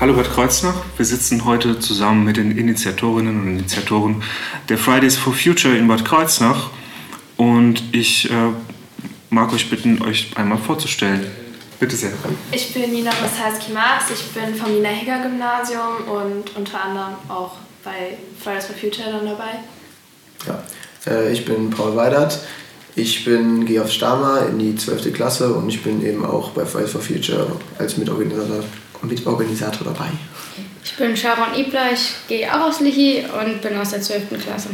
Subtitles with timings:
[0.00, 4.22] Hallo Bad Kreuznach, wir sitzen heute zusammen mit den Initiatorinnen und Initiatoren
[4.70, 6.70] der Fridays for Future in Bad Kreuznach
[7.36, 8.34] und ich äh,
[9.28, 11.26] mag euch bitten, euch einmal vorzustellen.
[11.78, 12.12] Bitte sehr.
[12.50, 18.76] Ich bin Nina Rosalski-Marx, ich bin vom Nina-Hegger-Gymnasium und unter anderem auch bei Fridays for
[18.76, 19.58] Future dann dabei.
[20.46, 22.40] Ja, äh, ich bin Paul Weidert,
[22.96, 25.12] ich bin, gehe auf Stama in die 12.
[25.12, 28.64] Klasse und ich bin eben auch bei Fridays for Future als Mitorganisator,
[29.02, 30.08] Mitorganisator dabei.
[30.84, 34.42] Ich bin Sharon Ibler, ich gehe auch aus Lichi und bin aus der 12.
[34.42, 34.70] Klasse.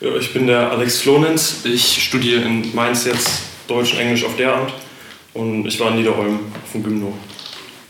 [0.00, 4.38] Ja, ich bin der Alex Florenz, ich studiere in Mainz jetzt Deutsch und Englisch auf
[4.38, 4.72] Lehramt
[5.34, 7.12] und ich war in Niederolm auf dem Gymno.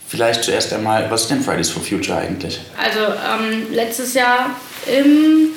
[0.08, 2.60] Vielleicht zuerst einmal, was ist denn Fridays for Future eigentlich?
[2.82, 5.50] Also ähm, letztes Jahr im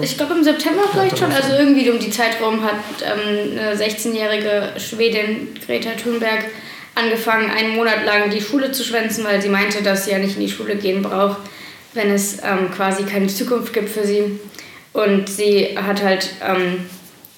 [0.00, 4.74] ich glaube im September vielleicht schon, also irgendwie um die Zeitraum hat ähm, eine 16-jährige
[4.78, 6.44] Schwedin, Greta Thunberg,
[6.98, 10.36] angefangen, einen Monat lang die Schule zu schwänzen, weil sie meinte, dass sie ja nicht
[10.36, 11.38] in die Schule gehen braucht,
[11.94, 14.38] wenn es ähm, quasi keine Zukunft gibt für sie.
[14.92, 16.86] Und sie hat halt, ähm,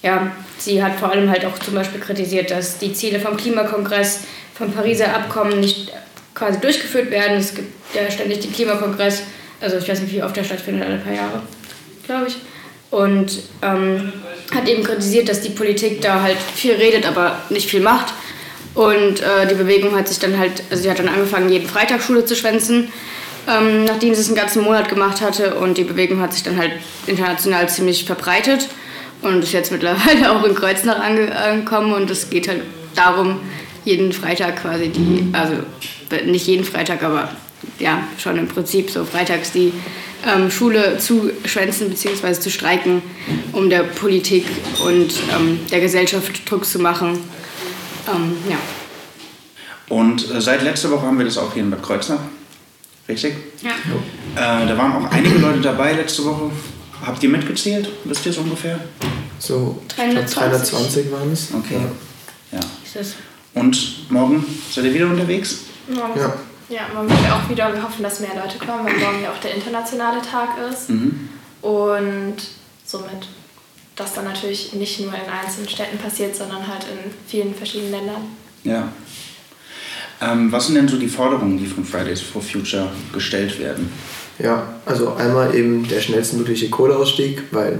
[0.02, 4.20] ja, sie hat vor allem halt auch zum Beispiel kritisiert, dass die Ziele vom Klimakongress,
[4.54, 5.92] vom Pariser Abkommen nicht
[6.34, 7.36] quasi durchgeführt werden.
[7.36, 9.22] Es gibt ja ständig den Klimakongress,
[9.60, 11.42] also ich weiß nicht, wie oft der stattfindet, alle paar Jahre
[12.10, 12.36] glaube ich.
[12.90, 14.12] Und ähm,
[14.52, 18.12] hat eben kritisiert, dass die Politik da halt viel redet, aber nicht viel macht.
[18.74, 22.02] Und äh, die Bewegung hat sich dann halt, also sie hat dann angefangen, jeden Freitag
[22.02, 22.92] Schule zu schwänzen,
[23.48, 25.56] ähm, nachdem sie es einen ganzen Monat gemacht hatte.
[25.56, 26.72] Und die Bewegung hat sich dann halt
[27.06, 28.68] international ziemlich verbreitet
[29.22, 31.92] und ist jetzt mittlerweile auch in Kreuznach angekommen.
[31.92, 32.62] Und es geht halt
[32.94, 33.40] darum,
[33.84, 35.54] jeden Freitag quasi die, also
[36.26, 37.30] nicht jeden Freitag, aber
[37.78, 39.72] ja, schon im Prinzip so freitags die
[40.26, 42.32] ähm, Schule zu schwänzen bzw.
[42.34, 43.02] zu streiken,
[43.52, 44.44] um der Politik
[44.84, 47.18] und ähm, der Gesellschaft Druck zu machen.
[48.08, 48.56] Ähm, ja.
[49.88, 52.20] Und äh, seit letzter Woche haben wir das auch hier in Bad Kreuznach,
[53.08, 53.34] richtig?
[53.62, 53.70] Ja.
[54.36, 56.50] Äh, da waren auch einige Leute dabei letzte Woche.
[57.04, 57.88] Habt ihr mitgezählt?
[58.04, 58.78] Wisst ihr es ungefähr?
[59.38, 61.48] So, 320, 320 waren es.
[61.54, 61.80] Okay.
[62.52, 62.60] Ja.
[62.84, 63.14] Ist das?
[63.54, 65.60] Und morgen seid ihr wieder unterwegs?
[65.88, 66.34] Morgen Ja.
[66.68, 69.40] Ja, man wird auch wieder, wir hoffen, dass mehr Leute kommen, weil morgen ja auch
[69.40, 70.88] der internationale Tag ist.
[70.88, 71.28] Mhm.
[71.62, 72.36] Und
[72.86, 73.26] somit
[74.00, 78.22] das dann natürlich nicht nur in einzelnen Städten passiert, sondern halt in vielen verschiedenen Ländern.
[78.64, 78.88] Ja.
[80.20, 83.90] Ähm, was sind denn so die Forderungen, die von Fridays for Future gestellt werden?
[84.38, 87.78] Ja, also einmal eben der schnellstmögliche Kohleausstieg, weil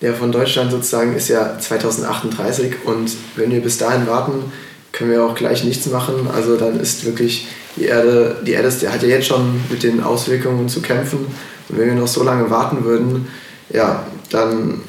[0.00, 4.52] der von Deutschland sozusagen ist ja 2038 und wenn wir bis dahin warten,
[4.90, 6.28] können wir auch gleich nichts machen.
[6.32, 7.46] Also dann ist wirklich
[7.76, 11.26] die Erde, die Erde ist, hat ja jetzt schon mit den Auswirkungen zu kämpfen.
[11.68, 13.28] Und wenn wir noch so lange warten würden,
[13.72, 14.80] ja, dann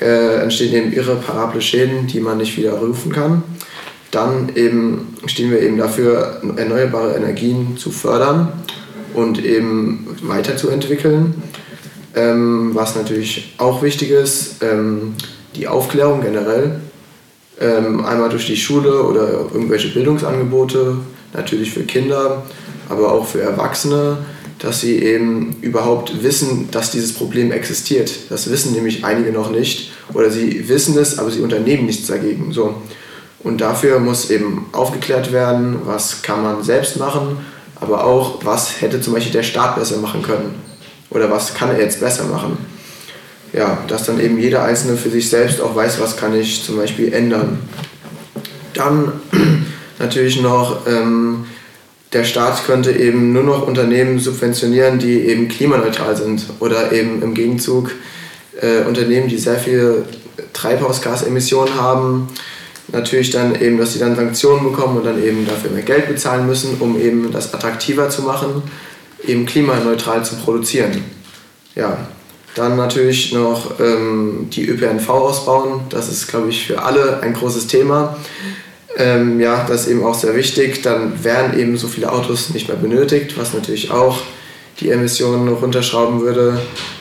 [0.00, 3.42] äh, entstehen eben irreparable Schäden, die man nicht wieder rufen kann.
[4.10, 8.52] Dann eben stehen wir eben dafür, erneuerbare Energien zu fördern
[9.14, 11.42] und eben weiterzuentwickeln.
[12.16, 15.14] Ähm, was natürlich auch wichtig ist, ähm,
[15.54, 16.80] die Aufklärung generell.
[17.60, 20.96] Ähm, einmal durch die Schule oder irgendwelche Bildungsangebote,
[21.34, 22.42] natürlich für Kinder,
[22.88, 24.18] aber auch für Erwachsene,
[24.60, 28.12] dass sie eben überhaupt wissen, dass dieses Problem existiert.
[28.28, 32.52] Das wissen nämlich einige noch nicht oder sie wissen es, aber sie unternehmen nichts dagegen.
[32.52, 32.74] So.
[33.42, 37.38] Und dafür muss eben aufgeklärt werden, was kann man selbst machen,
[37.76, 40.56] aber auch, was hätte zum Beispiel der Staat besser machen können
[41.08, 42.58] oder was kann er jetzt besser machen.
[43.54, 46.76] Ja, dass dann eben jeder Einzelne für sich selbst auch weiß, was kann ich zum
[46.76, 47.60] Beispiel ändern.
[48.74, 49.12] Dann
[49.98, 51.46] natürlich noch, ähm,
[52.12, 57.34] der Staat könnte eben nur noch Unternehmen subventionieren, die eben klimaneutral sind oder eben im
[57.34, 57.92] Gegenzug
[58.60, 60.04] äh, Unternehmen, die sehr viel
[60.52, 62.28] Treibhausgasemissionen haben,
[62.88, 66.46] natürlich dann eben, dass sie dann Sanktionen bekommen und dann eben dafür mehr Geld bezahlen
[66.46, 68.62] müssen, um eben das attraktiver zu machen,
[69.24, 71.04] eben klimaneutral zu produzieren.
[71.76, 72.08] Ja,
[72.56, 75.82] dann natürlich noch ähm, die ÖPNV ausbauen.
[75.90, 78.16] Das ist, glaube ich, für alle ein großes Thema.
[78.96, 80.82] Ähm, ja, das ist eben auch sehr wichtig.
[80.82, 84.20] Dann werden eben so viele Autos nicht mehr benötigt, was natürlich auch
[84.80, 86.60] die Emissionen runterschrauben würde.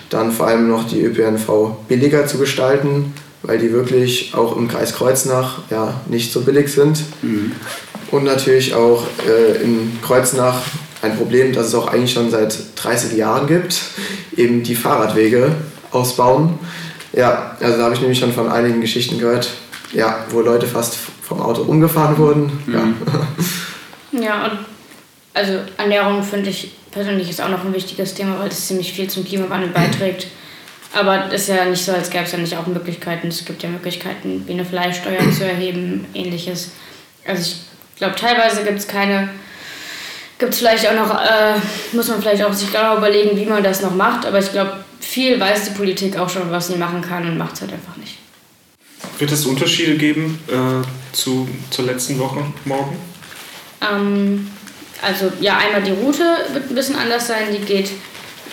[0.10, 3.14] Dann vor allem noch die ÖPNV billiger zu gestalten,
[3.44, 7.04] weil die wirklich auch im Kreis Kreuznach ja, nicht so billig sind.
[7.22, 7.54] Mhm.
[8.12, 10.62] Und natürlich auch äh, in Kreuznach
[11.02, 13.82] ein Problem, das es auch eigentlich schon seit 30 Jahren gibt,
[14.36, 15.56] eben die Fahrradwege
[15.92, 16.60] ausbauen.
[17.14, 19.50] Ja, also da habe ich nämlich schon von einigen Geschichten gehört,
[19.94, 20.98] ja, wo Leute fast
[21.30, 22.52] vom Auto umgefahren wurden.
[22.66, 22.74] Mhm.
[22.74, 22.84] Ja.
[24.12, 24.66] Ja, und
[25.36, 29.08] also Ernährung finde ich persönlich ist auch noch ein wichtiges Thema, weil es ziemlich viel
[29.08, 30.26] zum Klimawandel beiträgt.
[30.96, 33.28] Aber es ist ja nicht so, als gäbe es ja nicht auch Möglichkeiten.
[33.28, 36.72] Es gibt ja Möglichkeiten, wie eine Fleischsteuer zu erheben, ähnliches.
[37.28, 39.30] Also ich glaube, teilweise gibt es keine
[40.40, 41.56] gibt es vielleicht auch noch, äh,
[41.92, 44.26] muss man vielleicht auch sich genau überlegen, wie man das noch macht.
[44.26, 47.56] Aber ich glaube, viel weiß die Politik auch schon, was sie machen kann und macht
[47.56, 48.19] es halt einfach nicht.
[49.20, 52.98] Wird es Unterschiede geben äh, zu, zur letzten Woche morgen?
[53.82, 54.50] Ähm,
[55.02, 56.24] also ja, einmal die Route
[56.54, 57.48] wird ein bisschen anders sein.
[57.52, 57.92] Die geht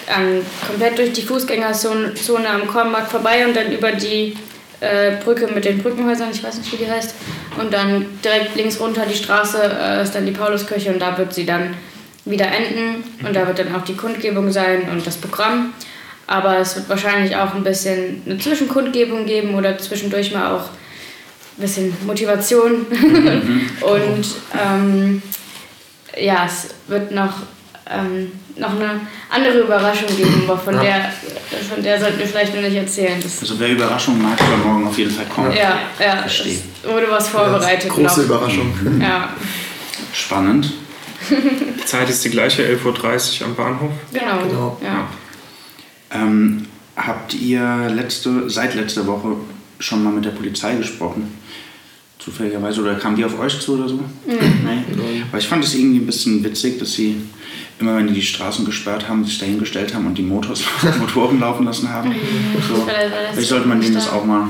[0.09, 4.37] ähm, komplett durch die Fußgängerzone am Kornmarkt vorbei und dann über die
[4.81, 7.15] äh, Brücke mit den Brückenhäusern, ich weiß nicht, wie die heißt.
[7.59, 11.33] Und dann direkt links runter die Straße äh, ist dann die Pauluskirche und da wird
[11.33, 11.75] sie dann
[12.25, 13.05] wieder enden.
[13.25, 15.73] Und da wird dann auch die Kundgebung sein und das Programm.
[16.27, 20.65] Aber es wird wahrscheinlich auch ein bisschen eine Zwischenkundgebung geben oder zwischendurch mal auch
[21.57, 22.87] ein bisschen Motivation.
[22.91, 23.71] Mhm.
[23.81, 24.27] und
[24.61, 25.23] ähm,
[26.19, 27.33] ja, es wird noch,
[27.89, 29.01] ähm, noch eine
[29.31, 30.83] andere Überraschung geben, aber von, ja.
[30.83, 31.13] der,
[31.71, 33.21] von der sollten wir vielleicht noch nicht erzählen.
[33.23, 35.53] Das also wer Überraschung mag, soll morgen auf jeden Fall kommen.
[35.53, 36.17] Ja, ja.
[36.19, 36.59] Verstehe.
[36.83, 37.85] Es wurde was vorbereitet.
[37.85, 38.27] Ja, große noch.
[38.27, 38.75] Überraschung.
[38.83, 39.01] Mhm.
[39.01, 39.29] Ja.
[40.13, 40.73] Spannend.
[41.31, 43.91] Die Zeit ist die gleiche, 11.30 Uhr am Bahnhof.
[44.13, 44.39] Genau.
[44.49, 44.79] genau.
[44.83, 45.09] Ja.
[46.27, 49.37] Ähm, habt ihr letzte, seit letzter Woche
[49.79, 51.35] schon mal mit der Polizei gesprochen?
[52.19, 52.81] Zufälligerweise?
[52.81, 53.97] Oder kamen die auf euch zu oder so?
[53.97, 54.05] Mhm.
[54.27, 55.23] Nee.
[55.29, 57.17] Aber ich fand es irgendwie ein bisschen witzig, dass sie
[57.79, 60.63] immer, wenn die die Straßen gesperrt haben, sich dahingestellt haben und die Motors,
[60.99, 62.11] Motoren laufen lassen haben.
[62.11, 62.17] Mhm.
[62.69, 62.87] So.
[63.33, 64.49] Vielleicht sollte man denen das auch mal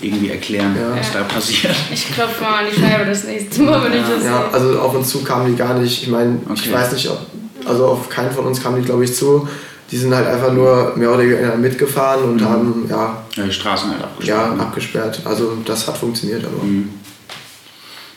[0.00, 0.98] irgendwie erklären, ja.
[0.98, 1.74] was da passiert.
[1.92, 4.00] Ich klopfe mal an die Scheibe das nächste Mal, wenn ja.
[4.00, 4.52] ich das Ja, sehe.
[4.52, 6.02] also auf uns zu kamen die gar nicht.
[6.02, 6.62] Ich meine, okay.
[6.64, 7.20] ich weiß nicht, ob,
[7.64, 9.48] also auf keinen von uns kamen die, glaube ich, zu
[9.94, 12.48] die sind halt einfach nur mehr oder weniger mitgefahren und mhm.
[12.48, 14.48] haben ja, ja, die Straßen halt abgesperrt.
[14.48, 14.60] Ja, ne?
[14.60, 15.20] abgesperrt.
[15.24, 16.64] Also das hat funktioniert aber.
[16.64, 16.90] Mhm.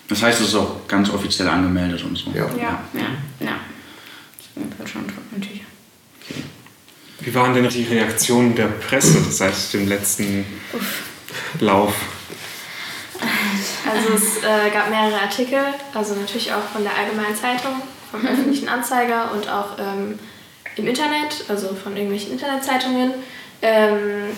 [0.08, 2.32] Das heißt, es ist auch ganz offiziell angemeldet und so.
[2.32, 3.02] Ja, ja, ja.
[3.42, 3.52] ja.
[4.80, 5.62] Das schon natürlich.
[6.28, 6.42] Okay.
[7.20, 11.04] Wie waren denn die Reaktionen der Presse seit dem letzten Uff.
[11.60, 11.94] Lauf?
[13.88, 15.60] Also es äh, gab mehrere Artikel,
[15.94, 20.18] also natürlich auch von der Allgemeinen Zeitung, vom öffentlichen Anzeiger und auch ähm,
[20.78, 23.14] im Internet, also von irgendwelchen Internetzeitungen.
[23.62, 24.36] Ähm,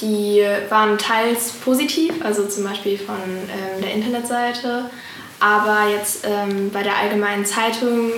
[0.00, 4.90] die waren teils positiv, also zum Beispiel von ähm, der Internetseite.
[5.40, 8.10] Aber jetzt ähm, bei der Allgemeinen Zeitung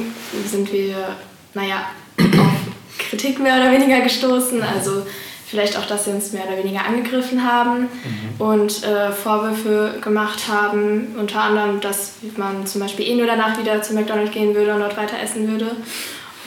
[0.46, 1.16] sind wir,
[1.54, 1.86] naja,
[2.18, 4.62] auf Kritik mehr oder weniger gestoßen.
[4.62, 5.06] Also
[5.46, 8.40] vielleicht auch, dass sie uns mehr oder weniger angegriffen haben mhm.
[8.40, 11.14] und äh, Vorwürfe gemacht haben.
[11.18, 14.80] Unter anderem, dass man zum Beispiel eh nur danach wieder zu McDonald's gehen würde und
[14.80, 15.76] dort weiter essen würde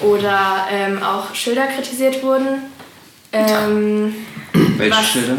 [0.03, 2.63] oder ähm, auch Schilder kritisiert wurden.
[3.31, 4.13] Ähm,
[4.77, 5.37] Welche Schilder?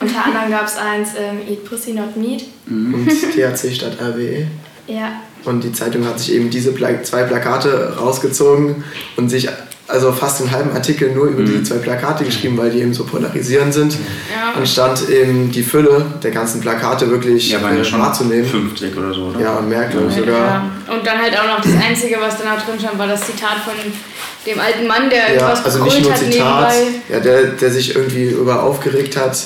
[0.00, 2.44] Unter anderem gab es eins, ähm, Eat Pussy Not Meat.
[2.66, 2.94] Mhm.
[2.94, 4.46] Und THC statt RWE.
[4.88, 5.22] Ja.
[5.44, 8.84] Und die Zeitung hat sich eben diese Pla zwei Plakate rausgezogen
[9.16, 9.48] und sich
[9.92, 11.46] also fast den halben Artikel nur über mhm.
[11.46, 13.92] diese zwei Plakate geschrieben, weil die eben so polarisierend sind.
[13.94, 14.54] Ja.
[14.56, 18.46] Anstatt eben die Fülle der ganzen Plakate wirklich ja, äh, schon wahrzunehmen.
[18.46, 19.40] 50 oder so, oder?
[19.40, 20.34] Ja, und mehr, glaube ich sogar.
[20.34, 20.70] Ja.
[20.92, 23.58] Und dann halt auch noch das Einzige, was dann auch drin stand, war das Zitat
[23.64, 23.74] von
[24.46, 26.72] dem alten Mann, der ja, etwas also nicht nur Zitat,
[27.08, 29.36] Ja, der, der sich irgendwie über aufgeregt hat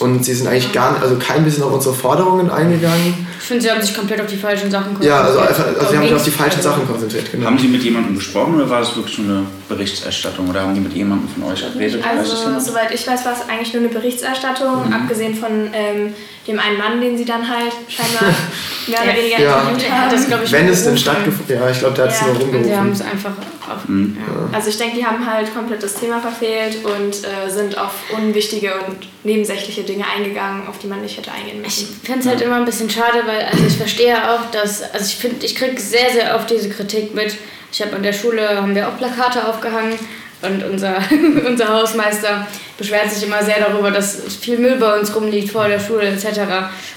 [0.00, 3.26] und sie sind eigentlich gar nicht, also kein bisschen auf unsere Forderungen eingegangen.
[3.40, 5.14] Ich finde, sie haben sich komplett auf die falschen Sachen konzentriert.
[5.14, 7.32] Ja, also, einfach, also sie haben sich auf die falschen Sachen konzentriert.
[7.32, 7.46] Genau.
[7.46, 10.80] Haben Sie mit jemandem gesprochen oder war das wirklich nur eine Berichterstattung oder haben die
[10.80, 12.02] mit jemandem von euch geredet?
[12.04, 14.92] Also, soweit ich weiß, war es eigentlich nur eine Berichterstattung, mhm.
[14.92, 16.14] abgesehen von ähm,
[16.48, 18.34] dem einen Mann, den sie dann halt scheinbar
[18.86, 19.60] mehr oder weniger ja.
[19.60, 20.10] interviewt haben.
[20.10, 22.64] Das, ich, Wenn es denn stattgefunden Ja, ich glaube, der hat es nur rumgerufen.
[22.64, 23.32] Sie haben es einfach
[23.68, 23.86] auf.
[23.86, 24.16] Mhm.
[24.18, 24.56] Ja.
[24.56, 28.72] Also ich denke, die haben halt komplett das Thema verfehlt und äh, sind auf unwichtige
[28.86, 31.88] und nebensächliche Dinge eingegangen, auf die man nicht hätte eingehen müssen.
[32.02, 35.04] Ich finde es halt immer ein bisschen schade, weil also ich verstehe auch, dass, also
[35.04, 37.36] ich finde, ich kriege sehr, sehr oft diese Kritik mit.
[37.72, 39.98] Ich habe an der Schule, haben wir auch Plakate aufgehangen
[40.40, 40.98] und unser,
[41.46, 42.46] unser Hausmeister
[42.76, 46.40] beschwert sich immer sehr darüber, dass viel Müll bei uns rumliegt vor der Schule etc.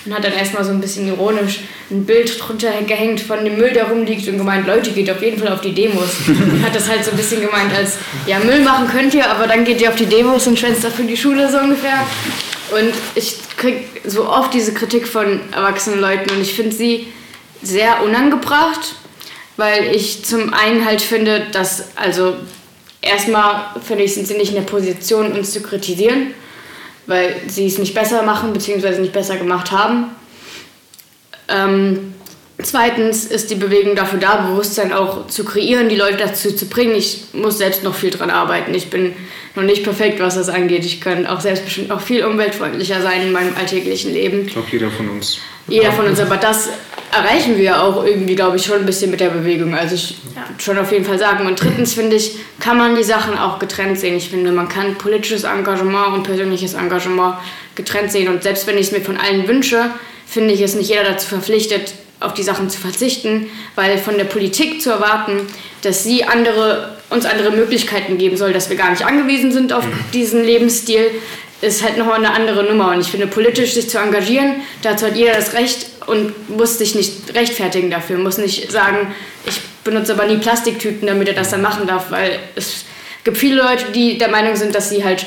[0.06, 3.72] Und hat dann erstmal so ein bisschen ironisch ein Bild drunter gehängt von dem Müll,
[3.72, 6.10] der rumliegt und gemeint, Leute, geht auf jeden Fall auf die Demos.
[6.28, 7.98] Und hat das halt so ein bisschen gemeint als,
[8.28, 11.06] ja, Müll machen könnt ihr, aber dann geht ihr auf die Demos und schwänzt dafür
[11.06, 12.06] die Schule so ungefähr.
[12.72, 17.08] Und ich kriege so oft diese Kritik von erwachsenen Leuten und ich finde sie
[17.64, 18.96] sehr unangebracht,
[19.58, 22.36] weil ich zum einen halt finde, dass also
[23.02, 26.34] erstmal, finde ich, sind sie nicht in der Position, uns zu kritisieren,
[27.08, 29.00] weil sie es nicht besser machen bzw.
[29.00, 30.16] nicht besser gemacht haben.
[31.48, 32.14] Ähm,
[32.66, 36.96] zweitens ist die Bewegung dafür da, Bewusstsein auch zu kreieren, die Leute dazu zu bringen.
[36.96, 38.74] Ich muss selbst noch viel dran arbeiten.
[38.74, 39.14] Ich bin
[39.56, 40.86] noch nicht perfekt, was das angeht.
[40.86, 44.48] Ich kann auch selbstbestimmt auch viel umweltfreundlicher sein in meinem alltäglichen Leben.
[44.48, 45.40] Ich glaube, jeder von uns.
[45.68, 46.70] Jeder von uns, aber das
[47.12, 49.76] erreichen wir auch irgendwie, glaube ich, schon ein bisschen mit der Bewegung.
[49.76, 50.44] Also ich ja.
[50.58, 51.46] schon auf jeden Fall sagen.
[51.46, 54.16] Und drittens finde ich, kann man die Sachen auch getrennt sehen.
[54.16, 57.36] Ich finde, man kann politisches Engagement und persönliches Engagement
[57.76, 58.30] getrennt sehen.
[58.30, 59.92] Und selbst wenn ich es mir von allen wünsche,
[60.26, 64.26] finde ich, ist nicht jeder dazu verpflichtet, auf die Sachen zu verzichten, weil von der
[64.26, 65.48] Politik zu erwarten,
[65.82, 69.84] dass sie andere, uns andere Möglichkeiten geben soll, dass wir gar nicht angewiesen sind auf
[70.14, 71.12] diesen Lebensstil,
[71.62, 72.92] ist halt nochmal eine andere Nummer.
[72.92, 76.96] Und ich finde, politisch sich zu engagieren, dazu hat jeder das Recht und muss sich
[76.96, 79.14] nicht rechtfertigen dafür, muss nicht sagen,
[79.46, 82.86] ich benutze aber nie Plastiktüten, damit er das dann machen darf, weil es
[83.24, 85.26] gibt viele Leute, die der Meinung sind, dass sie halt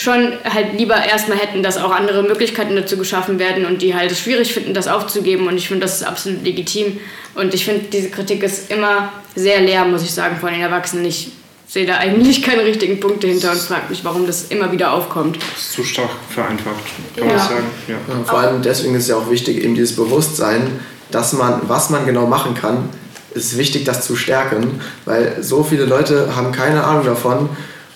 [0.00, 4.12] schon halt lieber erstmal hätten, dass auch andere Möglichkeiten dazu geschaffen werden und die halt
[4.12, 5.48] es schwierig finden, das aufzugeben.
[5.48, 7.00] Und ich finde, das ist absolut legitim.
[7.34, 11.04] Und ich finde, diese Kritik ist immer sehr leer, muss ich sagen, von den Erwachsenen.
[11.04, 11.32] Ich
[11.66, 15.36] sehe da eigentlich keine richtigen Punkte hinter und frage mich, warum das immer wieder aufkommt.
[15.36, 16.76] Das ist zu stark vereinfacht,
[17.16, 17.34] kann Ja.
[17.34, 17.66] man sagen.
[17.88, 17.94] Ja.
[17.94, 20.78] Ja, vor allem deswegen ist ja auch wichtig, eben dieses Bewusstsein,
[21.10, 22.88] dass man, was man genau machen kann,
[23.34, 27.48] ist wichtig, das zu stärken, weil so viele Leute haben keine Ahnung davon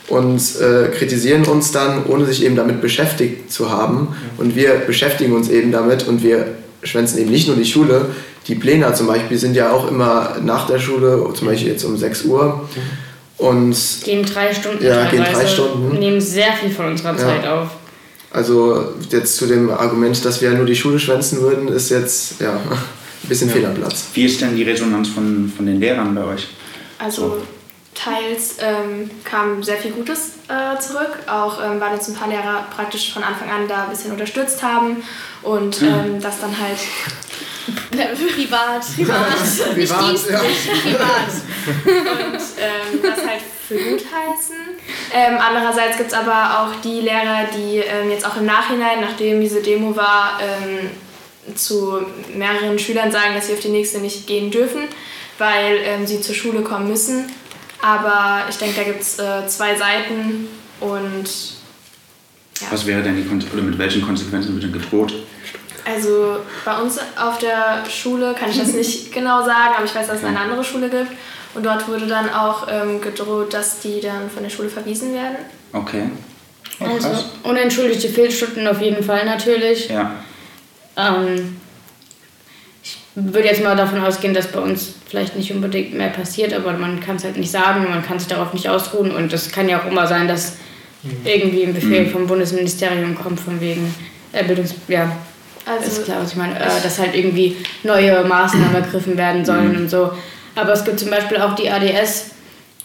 [0.09, 4.09] und äh, kritisieren uns dann, ohne sich eben damit beschäftigt zu haben.
[4.38, 6.47] Und wir beschäftigen uns eben damit und wir
[6.82, 8.06] schwänzen eben nicht nur die Schule.
[8.49, 11.97] Die Pläne zum Beispiel sind ja auch immer nach der Schule, zum Beispiel jetzt um
[11.97, 12.68] 6 Uhr.
[13.38, 15.99] Und Gehen drei Stunden Ja, gehen drei Stunden.
[15.99, 17.18] nehmen sehr viel von unserer Ja.
[17.18, 17.68] Zeit auf.
[18.32, 22.40] also jetzt zu dem Argument, dass wir ja nur die Schule schwänzen würden, ist jetzt
[22.40, 22.52] ja,
[23.23, 24.06] ein bisschen fehl am Platz.
[24.14, 26.49] Wie ist denn die Resonanz von, von den Lehrern bei euch?
[26.99, 27.38] Also
[27.94, 32.66] teils ähm, kam sehr viel Gutes äh, zurück, auch ähm, weil uns ein paar Lehrer
[32.75, 35.02] praktisch von Anfang an da ein bisschen unterstützt haben
[35.42, 36.78] und ähm, das dann halt
[38.34, 41.32] privat, privat, nicht Privat, dienstlich, privat.
[41.87, 44.56] Und ähm, das halt für gut heißen.
[45.12, 49.40] Ähm, andererseits gibt es aber auch die Lehrer, die ähm, jetzt auch im Nachhinein, nachdem
[49.40, 50.90] diese Demo war, ähm,
[51.54, 52.00] zu
[52.34, 54.82] mehreren Schülern sagen, dass sie auf die nächste nicht gehen dürfen,
[55.38, 57.30] weil ähm, sie zur Schule kommen müssen.
[57.83, 60.49] Aber ich denke, da gibt es äh, zwei Seiten
[60.81, 61.25] und
[62.61, 62.69] ja.
[62.71, 65.12] Was wäre denn die Konse oder mit welchen Konsequenzen wird denn gedroht?
[65.85, 70.07] Also bei uns auf der Schule kann ich das nicht genau sagen, aber ich weiß,
[70.07, 71.11] dass es eine andere Schule gibt.
[71.55, 75.37] Und dort wurde dann auch ähm, gedroht, dass die dann von der Schule verwiesen werden.
[75.73, 76.09] Okay.
[76.81, 79.89] Oh, Also unentschuldigte Fehlstunden auf jeden Fall natürlich.
[79.89, 80.12] Ja.
[80.97, 81.61] Ähm,
[83.14, 87.00] würde jetzt mal davon ausgehen, dass bei uns vielleicht nicht unbedingt mehr passiert, aber man
[87.00, 89.81] kann es halt nicht sagen, man kann sich darauf nicht ausruhen und es kann ja
[89.83, 90.54] auch immer sein, dass
[91.25, 93.92] irgendwie ein Befehl vom Bundesministerium kommt von wegen
[94.33, 94.75] äh, Bildungs...
[94.88, 95.11] Ja,
[95.66, 96.54] Also ist klar, was ich meine.
[96.59, 100.12] Äh, dass halt irgendwie neue Maßnahmen ergriffen werden sollen und so.
[100.54, 102.26] Aber es gibt zum Beispiel auch die ADS,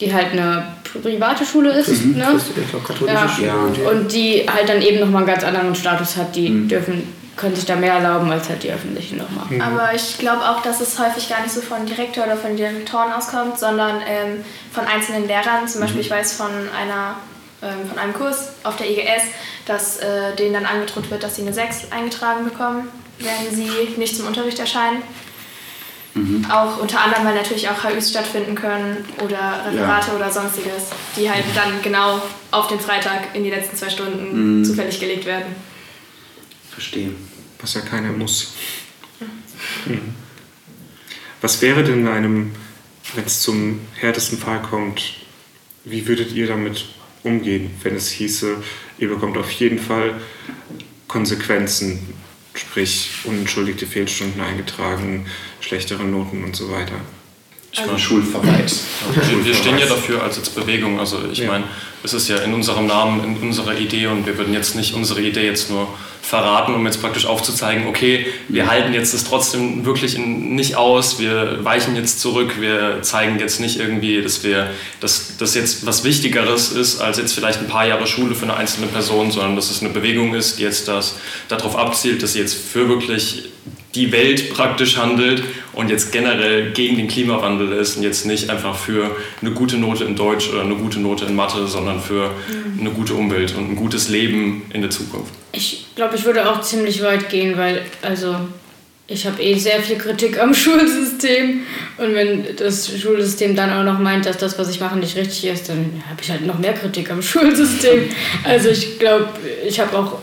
[0.01, 0.63] die halt eine
[1.01, 2.25] private Schule ist, ne?
[2.35, 3.29] Ich glaube, katholische Ja.
[3.29, 3.47] Schule.
[3.47, 3.53] Ja.
[3.53, 6.35] und die- Und die halt dann eben nochmal einen ganz anderen Status hat.
[6.35, 7.03] Die dürfen,
[7.37, 9.61] können sich da mehr erlauben als halt die öffentlichen nochmal.
[9.61, 13.13] Aber ich glaube auch, dass es häufig gar nicht so von Direktor oder von Direktoren
[13.13, 15.67] auskommt, sondern ähm, von einzelnen Lehrern.
[15.67, 17.15] Zum Beispiel, ich weiß von einer
[17.61, 19.23] ähm, von einem Kurs auf der IGS,
[19.65, 22.89] dass äh, denen dann angedroht wird, dass sie eine 6 eingetragen bekommen,
[23.19, 25.01] wenn sie nicht zum Unterricht erscheinen.
[26.51, 31.43] Auch unter anderem, weil natürlich auch HÜs stattfinden können oder Referate oder sonstiges, die halt
[31.53, 35.55] dann genau auf den Freitag in die letzten zwei Stunden zufällig gelegt werden.
[36.77, 37.09] Verstehe.
[37.59, 38.53] Was ja keiner muss.
[39.87, 40.13] Mhm.
[41.41, 42.51] Was wäre denn in einem,
[43.15, 45.15] wenn es zum härtesten Fall kommt,
[45.85, 46.85] wie würdet ihr damit
[47.23, 48.57] umgehen, wenn es hieße,
[48.99, 50.21] ihr bekommt auf jeden Fall
[51.07, 52.13] Konsequenzen,
[52.53, 55.25] sprich unentschuldigte Fehlstunden eingetragen,
[55.61, 57.01] schlechtere Noten und so weiter?
[57.71, 58.83] Ich meine, Schulverweis.
[59.15, 60.99] wir, wir stehen ja dafür als jetzt Bewegung.
[60.99, 61.47] Also ich Ja.
[61.47, 61.63] meine,
[62.03, 65.21] es ist ja in unserem Namen, in unserer Idee und wir würden jetzt nicht unsere
[65.21, 65.87] Idee jetzt nur
[66.27, 71.63] verraten, um jetzt praktisch aufzuzeigen, okay, wir halten jetzt das trotzdem wirklich nicht aus, wir
[71.63, 74.69] weichen jetzt zurück, wir zeigen jetzt nicht irgendwie, dass wir,
[74.99, 78.57] dass das jetzt was Wichtigeres ist als jetzt vielleicht ein paar Jahre Schule für eine
[78.57, 81.15] einzelne Person, sondern dass es eine Bewegung ist, die jetzt das
[81.47, 83.45] darauf abzielt, dass sie jetzt für wirklich
[83.97, 88.77] die Welt praktisch handelt und jetzt generell gegen den Klimawandel ist und jetzt nicht einfach
[88.77, 92.31] für eine gute Note in Deutsch oder eine gute Note in Mathe, sondern für
[92.79, 95.33] eine gute Umwelt und ein gutes Leben in der Zukunft.
[95.51, 98.35] Ich glaube, ich würde auch ziemlich weit gehen, weil, also,
[99.07, 101.61] ich habe eh sehr viel Kritik am Schulsystem.
[101.97, 105.45] Und wenn das Schulsystem dann auch noch meint, dass das, was ich mache, nicht richtig
[105.45, 108.09] ist, dann habe ich halt noch mehr Kritik am Schulsystem.
[108.43, 109.29] Also ich glaube,
[109.65, 110.19] ich habe auch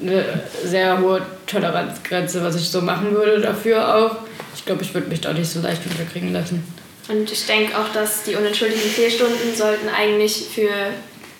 [0.00, 0.24] eine
[0.64, 4.16] sehr hohe Toleranzgrenze, was ich so machen würde dafür auch.
[4.54, 6.62] Ich glaube, ich würde mich da nicht so leicht unterkriegen lassen.
[7.08, 10.68] Und ich denke auch, dass die unentschuldigten Fehlstunden sollten eigentlich für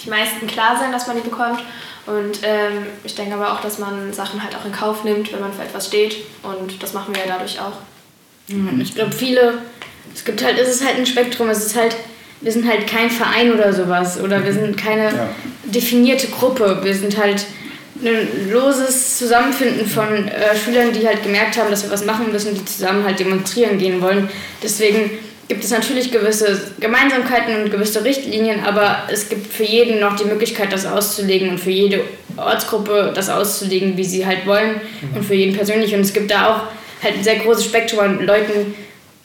[0.05, 1.61] die meisten klar sein, dass man die bekommt.
[2.07, 5.41] Und ähm, ich denke aber auch, dass man Sachen halt auch in Kauf nimmt, wenn
[5.41, 6.17] man für etwas steht.
[6.43, 7.73] Und das machen wir ja dadurch auch.
[8.81, 9.59] Ich glaube, viele,
[10.15, 11.95] es gibt halt, es ist halt ein Spektrum, es ist halt,
[12.41, 15.29] wir sind halt kein Verein oder sowas oder wir sind keine Ja.
[15.65, 16.79] definierte Gruppe.
[16.83, 17.45] Wir sind halt
[18.03, 22.55] ein loses Zusammenfinden von äh, Schülern, die halt gemerkt haben, dass wir was machen müssen,
[22.55, 24.29] die zusammen halt demonstrieren gehen wollen.
[24.63, 25.11] Deswegen
[25.49, 30.27] gibt es natürlich gewisse Gemeinsamkeiten und gewisse Richtlinien, aber es gibt für jeden noch die
[30.27, 32.01] Möglichkeit, das auszulegen und für jede
[32.37, 35.17] Ortsgruppe das auszulegen, wie sie halt wollen mhm.
[35.17, 35.95] und für jeden persönlich.
[35.95, 36.61] Und es gibt da auch
[37.03, 38.75] halt ein sehr großes Spektrum an Leuten,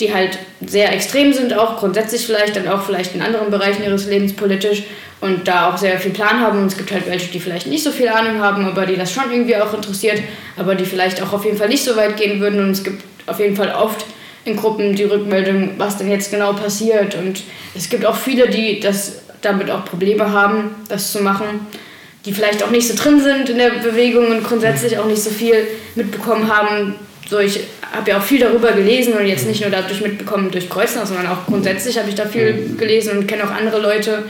[0.03, 4.05] die halt sehr extrem sind, auch grundsätzlich vielleicht, dann auch vielleicht in anderen Bereichen ihres
[4.05, 4.83] Lebens politisch
[5.21, 6.59] und da auch sehr viel Plan haben.
[6.59, 9.13] Und es gibt halt welche, die vielleicht nicht so viel Ahnung haben, aber die das
[9.13, 10.21] schon irgendwie auch interessiert,
[10.57, 12.59] aber die vielleicht auch auf jeden Fall nicht so weit gehen würden.
[12.59, 14.05] Und es gibt auf jeden Fall oft
[14.45, 17.15] in Gruppen die Rückmeldung, was denn jetzt genau passiert.
[17.15, 17.41] Und
[17.73, 21.67] es gibt auch viele, die das damit auch Probleme haben, das zu machen,
[22.25, 25.29] die vielleicht auch nicht so drin sind in der Bewegung und grundsätzlich auch nicht so
[25.29, 26.95] viel mitbekommen haben.
[27.29, 27.61] So, ich
[27.93, 31.27] habe ja auch viel darüber gelesen und jetzt nicht nur dadurch mitbekommen durch Kreuznach, sondern
[31.27, 34.23] auch grundsätzlich habe ich da viel gelesen und kenne auch andere Leute,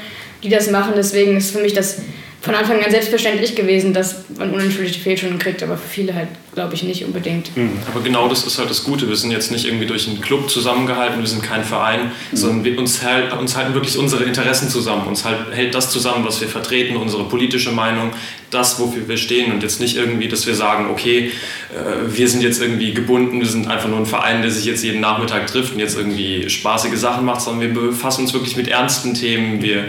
[0.44, 0.94] die das machen.
[0.96, 2.02] Deswegen ist für mich das
[2.44, 6.74] von Anfang an selbstverständlich gewesen, dass man unentschuldigte Fehlstunden kriegt, aber für viele halt, glaube
[6.74, 7.56] ich, nicht unbedingt.
[7.56, 7.72] Mhm.
[7.88, 9.08] Aber genau das ist halt das Gute.
[9.08, 12.36] Wir sind jetzt nicht irgendwie durch einen Club zusammengehalten, wir sind kein Verein, mhm.
[12.36, 15.08] sondern wir, uns, halt, uns halten wirklich unsere Interessen zusammen.
[15.08, 18.12] Uns halt, hält das zusammen, was wir vertreten, unsere politische Meinung,
[18.54, 21.32] das, wofür wir stehen und jetzt nicht irgendwie, dass wir sagen, okay,
[21.74, 24.84] äh, wir sind jetzt irgendwie gebunden, wir sind einfach nur ein Verein, der sich jetzt
[24.84, 28.68] jeden Nachmittag trifft und jetzt irgendwie spaßige Sachen macht, sondern wir befassen uns wirklich mit
[28.68, 29.62] ernsten Themen.
[29.62, 29.86] Wir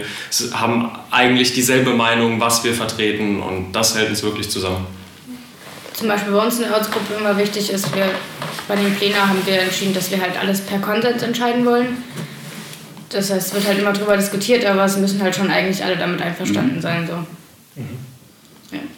[0.53, 4.87] haben eigentlich dieselbe Meinung, was wir vertreten und das hält uns wirklich zusammen.
[5.93, 8.09] Zum Beispiel bei uns in der Ortsgruppe immer wichtig ist, wir
[8.67, 12.03] bei den Plänen haben wir entschieden, dass wir halt alles per Konsens entscheiden wollen.
[13.09, 15.95] Das heißt, es wird halt immer darüber diskutiert, aber es müssen halt schon eigentlich alle
[15.95, 16.81] damit einverstanden mhm.
[16.81, 17.07] sein.
[17.07, 17.15] So.
[17.79, 18.14] Mhm.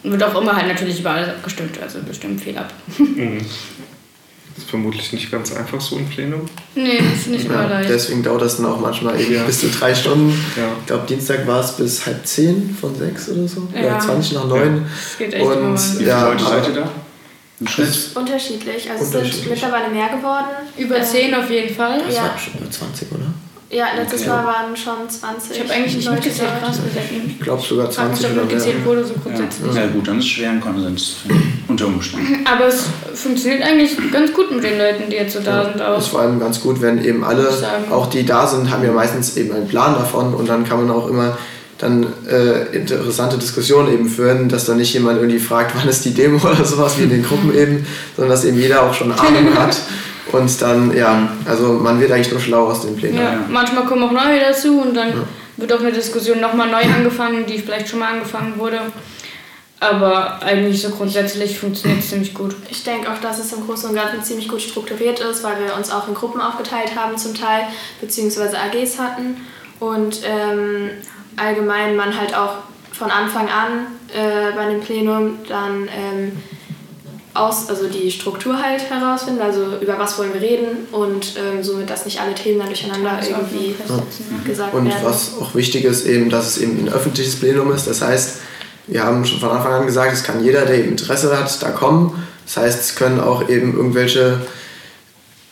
[0.08, 0.18] Ja.
[0.18, 2.72] Wird auch immer halt natürlich über alles abgestimmt, also bestimmt viel ab.
[2.98, 3.38] Mhm.
[4.54, 6.48] Das ist vermutlich nicht ganz einfach so ein Plenum.
[6.74, 7.90] Nee, ist nicht immer leicht.
[7.90, 9.44] Deswegen dauert das dann auch manchmal eben ja.
[9.44, 10.30] bis zu drei Stunden.
[10.56, 10.72] Ja.
[10.80, 13.68] Ich glaube, Dienstag war es bis halb zehn von sechs oder so.
[13.72, 13.86] Ja.
[13.86, 14.84] Oder 20 nach neun.
[14.84, 16.90] Das geht echt Und immer Wie viele Leute seid ihr da?
[18.18, 18.90] Unterschiedlich.
[18.90, 20.46] Also es sind mittlerweile mehr geworden.
[20.76, 22.00] Über zehn auf jeden Fall.
[22.04, 22.22] Das ja.
[22.22, 23.26] war schon über 20, oder?
[23.70, 24.30] Ja, letztes okay.
[24.30, 25.50] Mal waren schon 20.
[25.52, 26.78] Ich habe eigentlich nicht mitgezählt, krass
[27.26, 28.44] Ich glaube sogar 20 oder mehr.
[28.44, 29.74] mitgezählt wurde, so grundsätzlich.
[29.74, 29.82] Ja.
[29.82, 31.16] ja gut, dann ist es schwer ein Konsens
[31.68, 32.46] unter Umständen.
[32.46, 35.82] Aber es funktioniert eigentlich ganz gut mit den Leuten, die jetzt so da ja, sind.
[35.82, 35.98] Auch.
[35.98, 37.50] ist vor allem ganz gut, wenn eben alle,
[37.90, 40.96] auch die da sind, haben ja meistens eben einen Plan davon und dann kann man
[40.96, 41.36] auch immer
[41.76, 46.14] dann äh, interessante Diskussionen eben führen, dass da nicht jemand irgendwie fragt, wann ist die
[46.14, 49.54] Demo oder sowas wie in den Gruppen eben, sondern dass eben jeder auch schon Ahnung
[49.58, 49.76] hat
[50.32, 53.18] und dann, ja, also man wird eigentlich nur schlau aus den Plänen.
[53.18, 55.14] Ja, manchmal kommen auch neue dazu und dann ja.
[55.56, 58.80] wird auch eine Diskussion nochmal neu angefangen, die vielleicht schon mal angefangen wurde.
[59.80, 62.56] Aber eigentlich so grundsätzlich funktioniert es ziemlich gut.
[62.68, 65.76] Ich denke auch, dass es im Großen und Ganzen ziemlich gut strukturiert ist, weil wir
[65.76, 67.68] uns auch in Gruppen aufgeteilt haben zum Teil,
[68.00, 69.36] beziehungsweise AGs hatten.
[69.78, 70.90] Und ähm,
[71.36, 72.54] allgemein man halt auch
[72.92, 76.32] von Anfang an äh, bei dem Plenum dann ähm,
[77.38, 81.88] aus, also die Struktur halt herausfinden, also über was wollen wir reden und ähm, somit,
[81.90, 84.00] dass nicht alle Themen dann durcheinander irgendwie ja.
[84.44, 84.98] gesagt und werden.
[84.98, 87.86] Und was auch wichtig ist, eben, dass es eben ein öffentliches Plenum ist.
[87.86, 88.38] Das heißt,
[88.86, 91.70] wir haben schon von Anfang an gesagt, es kann jeder, der eben Interesse hat, da
[91.70, 92.24] kommen.
[92.44, 94.40] Das heißt, es können auch eben irgendwelche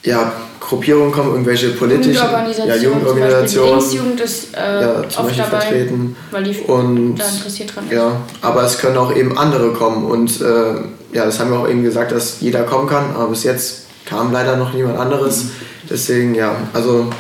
[0.03, 5.61] ja, Gruppierungen kommen, irgendwelche politischen Jugendorganisationen, ja, Jugendorganisationen Linksjugend ist äh, ja, zum Beispiel dabei,
[5.61, 6.17] vertreten.
[6.31, 7.93] Weil die und, da interessiert dran ist.
[7.93, 10.75] Ja, aber es können auch eben andere kommen und äh,
[11.13, 14.33] ja, das haben wir auch eben gesagt, dass jeder kommen kann, aber bis jetzt kam
[14.33, 15.45] leider noch niemand anderes.
[15.45, 15.51] Mhm.
[15.91, 17.11] Deswegen, ja, also.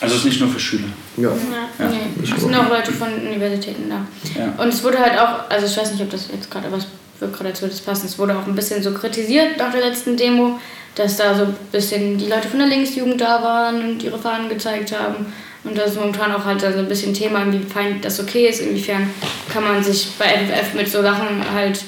[0.00, 0.88] Also es ist nicht nur für Schüler.
[1.16, 1.28] Ja.
[1.28, 1.84] ja.
[1.84, 1.90] ja.
[1.90, 4.06] Nee, es sind auch Leute von Universitäten da.
[4.40, 4.54] Ja.
[4.56, 6.86] Und es wurde halt auch, also ich weiß nicht, ob das jetzt gerade was
[7.20, 8.06] wird gerade dazu das passen.
[8.06, 10.58] Es wurde auch ein bisschen so kritisiert nach der letzten Demo,
[10.94, 14.48] dass da so ein bisschen die Leute von der Linksjugend da waren und ihre Fahnen
[14.48, 15.32] gezeigt haben.
[15.62, 19.10] Und das ist momentan auch halt so ein bisschen Thema, inwiefern das okay ist, inwiefern
[19.52, 21.82] kann man sich bei FFF mit so Sachen halt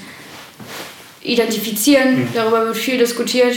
[1.22, 2.20] identifizieren.
[2.20, 2.28] Mhm.
[2.34, 3.56] Darüber wird viel diskutiert.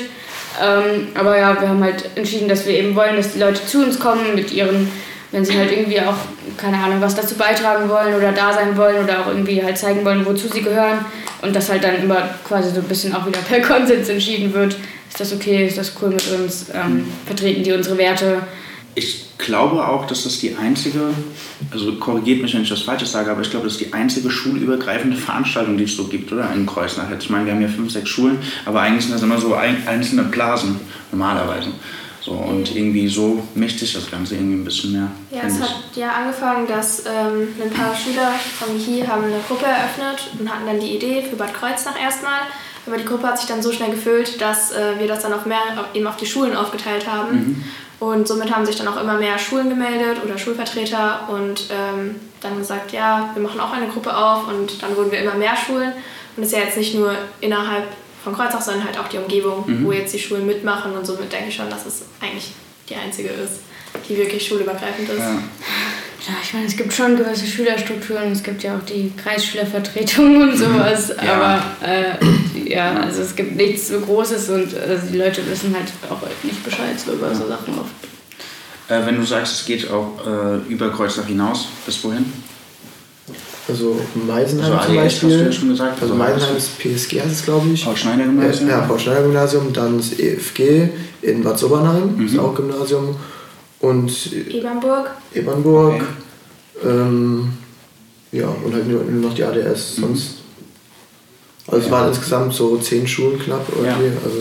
[0.61, 3.83] Ähm, aber ja, wir haben halt entschieden, dass wir eben wollen, dass die Leute zu
[3.83, 4.89] uns kommen mit ihren,
[5.35, 6.15] wenn sie halt irgendwie auch,
[6.55, 10.05] keine Ahnung, was dazu beitragen wollen oder da sein wollen oder auch irgendwie halt zeigen
[10.05, 10.99] wollen, wozu sie gehören.
[11.41, 14.77] Und das halt dann immer quasi so ein bisschen auch wieder per Konsens entschieden wird.
[15.09, 15.67] Ist das okay?
[15.67, 16.67] Ist das cool mit uns?
[16.73, 18.43] Ähm, vertreten die unsere Werte?
[18.95, 21.01] Ich glaube auch, dass das die einzige,
[21.69, 24.31] also korrigiert mich, wenn ich das Falsches sage, aber ich glaube, das ist die einzige
[24.31, 26.49] schulübergreifende Veranstaltung, die es so gibt, oder?
[26.53, 27.07] In Kreuznach.
[27.19, 30.23] Ich meine, wir haben ja fünf, sechs Schulen, aber eigentlich sind das immer so einzelne
[30.23, 30.79] Blasen,
[31.11, 31.71] normalerweise.
[32.25, 35.11] So, und irgendwie so mischt sich das Ganze irgendwie ein bisschen mehr.
[35.29, 39.65] Ja, es hat ja angefangen, dass ähm, ein paar Schüler von hier haben eine Gruppe
[39.65, 42.39] eröffnet und hatten dann die Idee für Bad Kreuznach erstmal.
[42.87, 45.45] Aber die Gruppe hat sich dann so schnell gefüllt, dass äh, wir das dann auf
[45.45, 45.59] mehr,
[45.93, 47.35] eben auf die Schulen aufgeteilt haben.
[47.35, 47.63] Mhm.
[47.99, 52.57] Und somit haben sich dann auch immer mehr Schulen gemeldet oder Schulvertreter und ähm, dann
[52.57, 55.93] gesagt, ja, wir machen auch eine Gruppe auf und dann wurden wir immer mehr Schulen
[56.35, 57.85] Und es ist ja jetzt nicht nur innerhalb
[58.25, 59.85] von Kreuzach, sondern halt auch die Umgebung, mhm.
[59.85, 62.51] wo jetzt die Schulen mitmachen und somit denke ich schon, dass es eigentlich
[62.89, 63.59] die einzige ist,
[64.09, 65.19] die wirklich schulübergreifend ist.
[65.19, 65.39] Ja.
[66.27, 70.53] Ja, ich meine, es gibt schon gewisse Schülerstrukturen, es gibt ja auch die Kreisschülervertretung und
[70.53, 70.57] mhm.
[70.57, 71.33] sowas, ja.
[71.33, 75.85] aber äh, ja, also es gibt nichts so Großes und also die Leute wissen halt
[76.09, 77.91] auch nicht Bescheid so über so Sachen oft.
[78.89, 82.33] Äh, wenn du sagst, es geht auch äh, über Kreuznach hinaus, bis wohin?
[83.67, 85.29] Also Meisenheim also zum Beispiel.
[85.29, 86.01] Hast du ja schon gesagt.
[86.01, 87.83] Also Meisenheim ist PSG, heißt es glaube ich.
[87.83, 88.69] Paul Schneider Gymnasium.
[88.69, 89.73] Ja, Paul Schneider Gymnasium.
[89.73, 90.89] Dann das EFG
[91.21, 92.25] in Bad Sobernheim, mhm.
[92.25, 93.15] ist auch Gymnasium.
[93.79, 95.11] Und Ebernburg.
[95.33, 95.95] Ebernburg.
[95.95, 96.89] Okay.
[96.89, 97.53] Ähm,
[98.31, 99.97] ja, und halt nur, noch die ADS.
[99.97, 100.01] Mhm.
[100.01, 100.35] Sonst.
[101.67, 101.91] Also es ja.
[101.91, 104.05] waren insgesamt so zehn Schulen knapp irgendwie.
[104.05, 104.11] Ja.
[104.23, 104.37] Also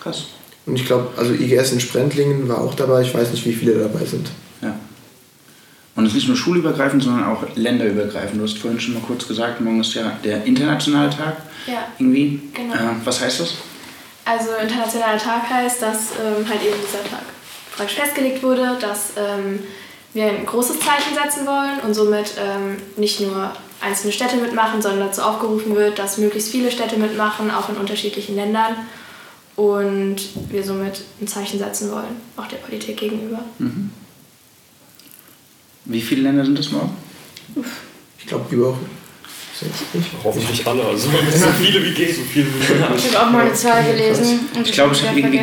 [0.00, 0.24] Krass.
[0.66, 3.02] Und ich glaube, also IGS in Sprentlingen war auch dabei.
[3.02, 4.30] Ich weiß nicht, wie viele dabei sind.
[5.96, 8.40] Und es ist nicht nur schulübergreifend, sondern auch länderübergreifend.
[8.40, 11.36] Du hast vorhin schon mal kurz gesagt, morgen ist ja der internationale Tag.
[11.66, 11.86] Ja.
[11.98, 12.40] Irgendwie.
[12.52, 12.74] Genau.
[12.74, 13.54] Äh, was heißt das?
[14.24, 17.22] Also internationaler Tag heißt, dass ähm, halt eben dieser Tag
[17.76, 19.60] praktisch festgelegt wurde, dass ähm,
[20.14, 25.08] wir ein großes Zeichen setzen wollen und somit ähm, nicht nur einzelne Städte mitmachen, sondern
[25.08, 28.76] dazu aufgerufen wird, dass möglichst viele Städte mitmachen, auch in unterschiedlichen Ländern.
[29.56, 30.16] Und
[30.50, 33.40] wir somit ein Zeichen setzen wollen, auch der Politik gegenüber.
[33.58, 33.90] Mhm.
[35.86, 36.96] Wie viele Länder sind das morgen?
[38.18, 38.78] Ich glaube über
[39.58, 40.12] 60.
[40.24, 43.06] Hoffentlich alle, also so viele wie geht, so viele wie möglich.
[43.06, 44.40] Ich habe auch mal eine Zahl gelesen.
[44.54, 45.42] Und ich glaube, ich habe irgendwie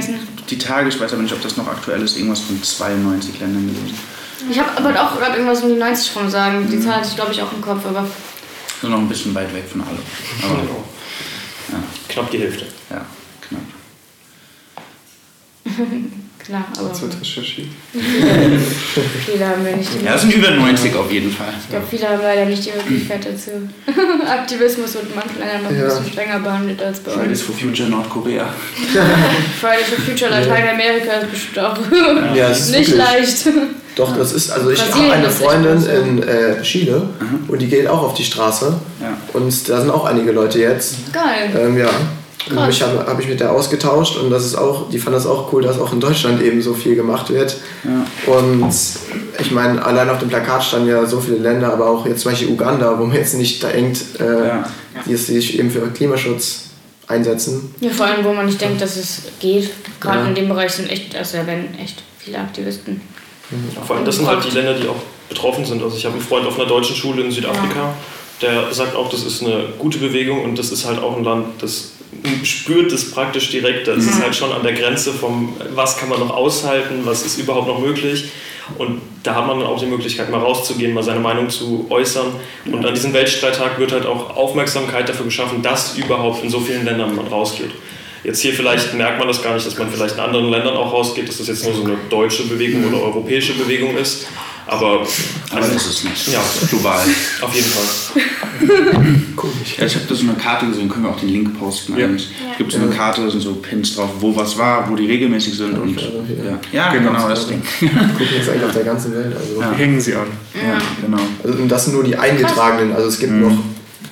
[0.49, 3.67] die Tage, ich weiß aber nicht, ob das noch aktuell ist, irgendwas von 92 Ländern
[3.67, 3.97] gelesen.
[4.49, 6.67] Ich habe aber auch gerade irgendwas um die 90 rum sagen.
[6.69, 8.08] Die Zahl hatte ich, glaube ich, auch im Kopf, aber.
[8.82, 9.99] So noch ein bisschen weit weg von allem.
[10.43, 11.84] Aber, ja.
[12.10, 12.65] Knapp die Hälfte.
[12.89, 13.06] Ja,
[13.47, 13.62] knapp.
[16.51, 16.89] Klar, aber.
[16.89, 17.67] Das wird recherchiert.
[17.93, 21.53] viele haben wir nicht die Ja, es sind über 90 auf jeden Fall.
[21.57, 23.51] Ich glaube, viele haben leider nicht die Möglichkeit dazu.
[24.27, 25.05] Aktivismus wird
[25.39, 27.19] Ländern noch ein bisschen strenger behandelt als bei uns.
[27.21, 28.53] Fridays for Future Nordkorea.
[29.61, 31.77] Fridays for Future Lateinamerika ist bestimmt auch
[32.35, 33.47] ja, ist nicht leicht.
[33.95, 37.49] Doch, das ist, also ich habe eine Freundin in äh, Chile mhm.
[37.49, 38.73] und die geht auch auf die Straße.
[39.01, 39.17] Ja.
[39.31, 41.13] Und da sind auch einige Leute jetzt.
[41.13, 41.49] Geil.
[41.57, 41.89] Ähm, ja.
[42.49, 45.54] Mich habe hab ich mit der ausgetauscht und das ist auch, die fand das auch
[45.54, 47.58] cool, dass auch in Deutschland eben so viel gemacht wird.
[47.84, 48.34] Ja.
[48.34, 48.73] Und
[49.39, 52.32] ich meine, allein auf dem Plakat standen ja so viele Länder, aber auch jetzt zum
[52.32, 54.65] Beispiel Uganda, wo man jetzt nicht denkt, äh, ja.
[55.06, 56.69] die sich eben für Klimaschutz
[57.08, 57.75] einsetzen.
[57.80, 59.69] Ja, vor allem, wo man nicht denkt, dass es geht.
[59.99, 60.27] Gerade ja.
[60.27, 63.01] in dem Bereich sind echt, also da werden echt viele Aktivisten.
[63.51, 65.84] Ja, vor allem, das sind halt die Länder, die auch betroffen sind.
[65.84, 67.93] Also ich habe einen Freund auf einer deutschen Schule in Südafrika,
[68.41, 71.62] der sagt auch, das ist eine gute Bewegung und das ist halt auch ein Land,
[71.62, 71.90] das
[72.43, 73.88] spürt es praktisch direkt.
[73.88, 74.24] Das ist mhm.
[74.24, 77.80] halt schon an der Grenze vom, was kann man noch aushalten, was ist überhaupt noch
[77.80, 78.26] möglich.
[78.78, 82.28] Und da hat man dann auch die Möglichkeit, mal rauszugehen, mal seine Meinung zu äußern.
[82.71, 86.86] Und an diesem Weltstreittag wird halt auch Aufmerksamkeit dafür geschaffen, dass überhaupt in so vielen
[86.86, 87.71] Ländern man rausgeht.
[88.24, 90.93] Jetzt hier vielleicht merkt man das gar nicht, dass man vielleicht in anderen Ländern auch
[90.93, 94.28] rausgeht, dass das jetzt nur so eine deutsche Bewegung oder europäische Bewegung ist.
[94.67, 95.06] Aber,
[95.52, 97.00] Aber das ist nicht ja, global.
[97.41, 98.24] Auf jeden Fall.
[99.36, 99.78] Komisch.
[99.78, 101.97] Ja, ich habe da so eine Karte gesehen, können wir auch den Link posten.
[101.97, 102.08] Ja.
[102.08, 105.08] Es gibt so eine Karte, da sind so Pins drauf, wo was war, wo die
[105.08, 105.78] regelmäßig sind.
[105.78, 107.62] Und, ja, ja genau, genau das Ding.
[107.80, 109.36] Gucken jetzt eigentlich auf der ganzen Welt.
[109.36, 109.71] Also ja.
[109.74, 110.28] Hängen sie an.
[110.54, 111.21] Ja, genau.
[111.43, 113.41] Also, und das sind nur die eingetragenen, also es gibt mhm.
[113.41, 113.58] noch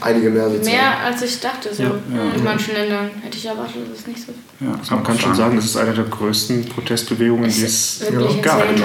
[0.02, 0.78] einige mehr sozusagen.
[0.78, 4.08] Mehr als ich dachte, so ja, ja, in manchen Ländern hätte ich erwartet, dass es
[4.08, 4.34] nicht so.
[4.60, 8.04] Ja, man kann schon sagen, das ist eine der größten Protestbewegungen, die es
[8.42, 8.62] gab.
[8.62, 8.78] Also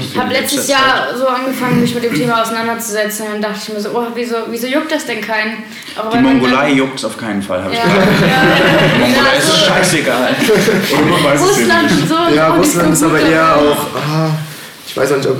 [0.00, 3.74] ich habe letztes Jahr so angefangen, mich mit dem Thema auseinanderzusetzen und dann dachte ich
[3.74, 5.64] mir so, oh, wieso, wieso juckt das denn keinen?
[5.96, 8.08] Aber die Mongolei juckt es auf keinen Fall, habe ich gehört.
[9.00, 10.36] Mongolei ist also scheißegal.
[11.38, 12.34] Russland und so.
[12.34, 14.30] Ja, Russland ist aber eher auch, ah,
[14.86, 15.36] ich weiß auch nicht, ob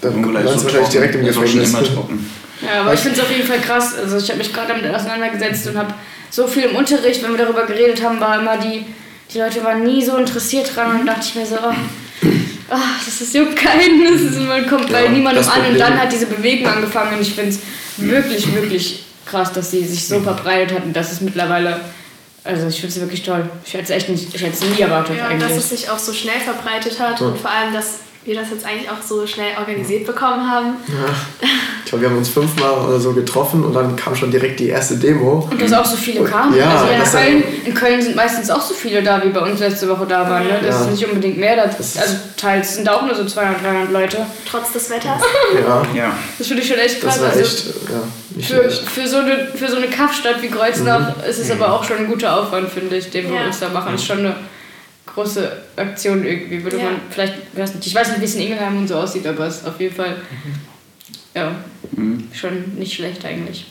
[0.00, 1.70] da Mongolei ist wahrscheinlich direkt im Gefängnis.
[1.70, 2.30] Immer trocken.
[2.60, 3.94] Ja, aber ich finde es auf jeden Fall krass.
[3.96, 5.94] Also ich habe mich gerade damit auseinandergesetzt und habe
[6.30, 8.84] so viel im Unterricht, wenn wir darüber geredet haben, war immer die,
[9.32, 11.74] die Leute waren nie so interessiert dran und dachte ich mir so, oh,
[12.70, 16.00] oh das ist juckt keinen, das ist, man kommt bei ja, niemandem an und dann
[16.00, 17.60] hat diese Bewegung angefangen und ich finde es
[17.96, 21.80] wirklich, wirklich krass, dass sie sich so verbreitet hat und dass es mittlerweile
[22.44, 23.50] also ich finde es wirklich toll.
[23.66, 25.48] Ich hätte es echt nicht, ich hätte es nie erwartet ja, eigentlich.
[25.48, 28.66] dass es sich auch so schnell verbreitet hat und vor allem, dass wir das jetzt
[28.66, 30.76] eigentlich auch so schnell organisiert bekommen haben.
[30.86, 31.48] Ja.
[31.82, 34.68] Ich glaube, wir haben uns fünfmal oder so getroffen und dann kam schon direkt die
[34.68, 35.48] erste Demo.
[35.50, 36.54] Und dass auch so viele kamen.
[36.54, 39.58] Ja, also in Köln, in Köln sind meistens auch so viele da, wie bei uns
[39.58, 40.46] letzte Woche da waren.
[40.46, 40.60] Ne?
[40.60, 40.80] Das ja.
[40.82, 41.56] ist nicht unbedingt mehr.
[41.56, 44.26] Das, also teils sind da auch nur so 200, 300 Leute.
[44.48, 45.22] Trotz des Wetters.
[45.54, 45.82] ja.
[45.94, 46.12] ja.
[46.36, 47.14] Das finde ich schon echt krass.
[47.14, 48.02] Das war also echt, ja,
[48.36, 51.24] nicht für, für, so eine, für so eine Kaffstadt wie Kreuznach mhm.
[51.30, 53.92] ist es aber auch schon ein guter Aufwand, finde ich, den wir uns da machen.
[53.92, 54.36] Das ist schon eine
[55.14, 56.62] große Aktion irgendwie.
[56.62, 56.84] Würde ja.
[56.84, 59.46] man vielleicht, weiß nicht, ich weiß nicht, wie es in Ingelheim und so aussieht, aber
[59.46, 60.16] es ist auf jeden Fall
[61.34, 61.56] ja,
[61.92, 62.28] mhm.
[62.32, 63.66] schon nicht schlecht eigentlich.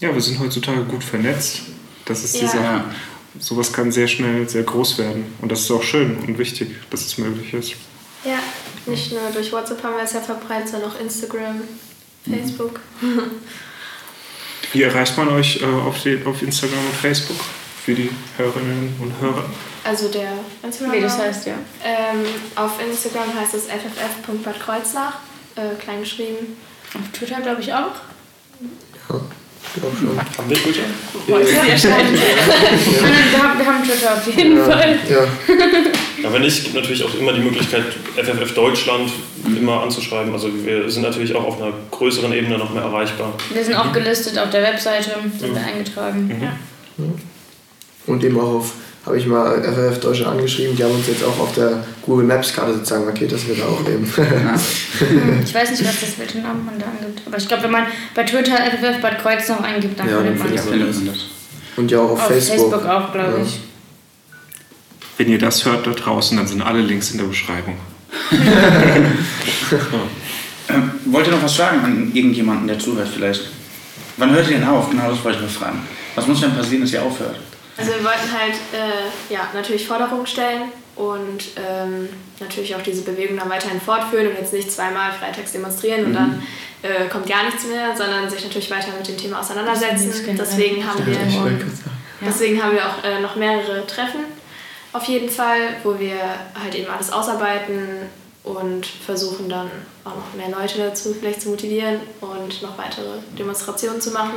[0.00, 1.62] ja, wir sind heutzutage gut vernetzt.
[2.04, 2.48] Das ist die Ja.
[2.48, 2.84] Sache.
[3.38, 5.24] Sowas kann sehr schnell sehr groß werden.
[5.40, 7.72] Und das ist auch schön und wichtig, dass es möglich ist.
[8.24, 8.38] Ja,
[8.86, 11.60] nicht nur durch WhatsApp haben wir es ja verbreitet, sondern auch Instagram,
[12.28, 12.80] Facebook.
[14.72, 17.36] Wie erreicht man euch äh, auf, die, auf Instagram und Facebook
[17.84, 19.44] für die Hörerinnen und Hörer?
[19.84, 20.96] Also der Instagram.
[20.96, 21.54] Wie das heißt, ja.
[21.84, 22.24] Ähm,
[22.56, 25.18] auf Instagram heißt es fff.badkreuznach,
[25.56, 26.56] äh, klein geschrieben.
[26.94, 27.92] Auf Twitter glaube ich auch.
[29.10, 29.20] Ja,
[29.74, 30.18] ich glaube schon.
[30.18, 30.82] Haben wir Twitter?
[31.26, 31.36] Wir
[33.42, 34.98] haben, wir haben Twitter auf jeden Fall.
[35.08, 35.26] Ja,
[36.22, 37.84] Ja, wenn nicht, gibt natürlich auch immer die Möglichkeit,
[38.16, 39.10] FFF Deutschland
[39.44, 40.32] immer anzuschreiben.
[40.32, 43.34] Also wir sind natürlich auch auf einer größeren Ebene noch mehr erreichbar.
[43.52, 46.50] Wir sind auch gelistet auf der Webseite, sind wir eingetragen.
[48.06, 48.72] Und eben auch auf,
[49.06, 52.52] habe ich mal FFF Deutschland angeschrieben, die haben uns jetzt auch auf der Google Maps
[52.54, 54.04] Karte sozusagen markiert, dass wir da auch eben.
[55.44, 57.20] Ich weiß nicht, was das welchen Namen man da angibt.
[57.26, 60.66] Aber ich glaube, wenn man bei Twitter FFF Bad Kreuznach eingibt, dann Ja, Ja, findet
[60.70, 61.16] man das.
[61.76, 62.70] Und ja auch auf, Auf Facebook.
[62.72, 63.44] Facebook auch, glaube Ja.
[63.44, 63.60] ich.
[65.18, 67.76] Wenn ihr das hört da draußen, dann sind alle Links in der Beschreibung.
[70.68, 73.48] Ähm, wollt ihr noch was sagen an irgendjemanden, der zuhört vielleicht?
[74.16, 74.88] Wann hört ihr denn auf?
[74.90, 75.80] Genau das wollte ich mal fragen.
[76.14, 77.36] Was muss denn passieren, dass ihr aufhört?
[77.76, 82.08] Also wir wollten halt äh, ja, natürlich Forderungen stellen und ähm,
[82.38, 86.42] natürlich auch diese Bewegung dann weiterhin fortführen und jetzt nicht zweimal freitags demonstrieren und dann
[86.82, 90.12] äh, kommt gar nichts mehr, sondern sich natürlich weiter mit dem Thema auseinandersetzen.
[90.38, 91.14] Deswegen haben wir.
[91.14, 91.46] Ja.
[92.24, 94.20] deswegen haben wir auch äh, noch mehrere Treffen
[94.94, 96.16] auf jeden Fall, wo wir
[96.54, 98.08] halt eben alles ausarbeiten
[98.44, 99.68] und versuchen dann
[100.04, 104.34] auch noch mehr Leute dazu vielleicht zu motivieren und noch weitere Demonstrationen zu machen.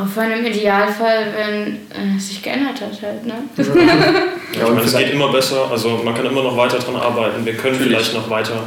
[0.00, 1.76] Aufhören im Idealfall, wenn
[2.12, 3.34] äh, es sich geändert hat halt, ne?
[3.56, 5.70] Ja, Ja, ich und meine, es geht immer besser.
[5.70, 7.44] Also man kann immer noch weiter dran arbeiten.
[7.44, 7.96] Wir können Natürlich.
[7.98, 8.62] vielleicht noch weiter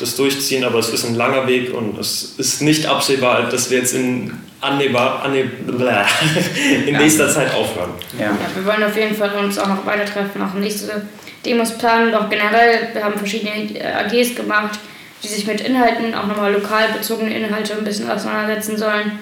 [0.00, 3.78] das durchziehen, aber es ist ein langer Weg und es ist nicht absehbar, dass wir
[3.78, 5.40] jetzt in, annehmbar, anne,
[6.86, 6.98] in Ja.
[6.98, 7.90] nächster Zeit aufhören.
[8.18, 8.26] Ja.
[8.26, 11.06] Ja, wir wollen auf jeden Fall uns auch noch weiter treffen, auch nächste
[11.46, 12.88] Demos planen und auch generell.
[12.92, 14.78] Wir haben verschiedene äh, AGs gemacht,
[15.22, 19.12] die sich mit Inhalten, auch nochmal lokal bezogene Inhalte ein bisschen auseinandersetzen sollen.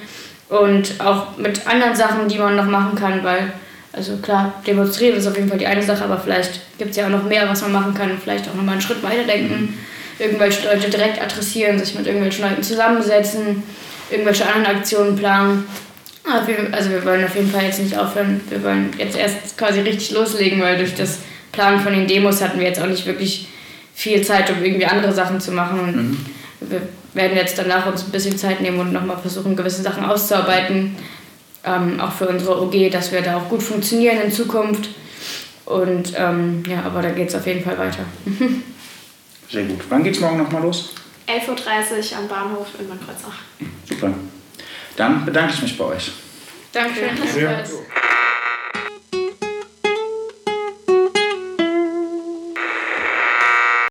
[0.60, 3.52] Und auch mit anderen Sachen, die man noch machen kann, weil,
[3.92, 7.06] also klar, demonstrieren ist auf jeden Fall die eine Sache, aber vielleicht gibt es ja
[7.06, 8.10] auch noch mehr, was man machen kann.
[8.22, 9.78] Vielleicht auch nochmal einen Schritt weiterdenken,
[10.18, 13.62] irgendwelche Leute direkt adressieren, sich mit irgendwelchen Leuten zusammensetzen,
[14.10, 15.64] irgendwelche anderen Aktionen planen.
[16.46, 18.40] Wir- Also wir wollen auf jeden Fall jetzt nicht aufhören.
[18.50, 22.60] Wir wollen jetzt erst quasi richtig loslegen, weil durch das Planen von den Demos hatten
[22.60, 23.48] wir jetzt auch nicht wirklich
[23.94, 25.80] viel Zeit, um irgendwie andere Sachen zu machen.
[25.80, 26.82] Und wir
[27.14, 30.96] werden jetzt danach uns ein bisschen Zeit nehmen und nochmal versuchen, gewisse Sachen auszuarbeiten.
[31.64, 34.88] Ähm, auch für unsere OG, dass wir da auch gut funktionieren in Zukunft.
[35.64, 38.04] Und ähm, ja, aber da geht es auf jeden Fall weiter.
[39.50, 39.80] Sehr gut.
[39.88, 40.94] Wann geht's morgen nochmal los?
[41.28, 43.38] 11.30 Uhr am Bahnhof in Bad Kreuznach.
[43.88, 44.12] Super.
[44.96, 46.10] Dann bedanke ich mich bei euch.
[46.74, 46.86] Ja.
[46.86, 47.72] Ebenfalls.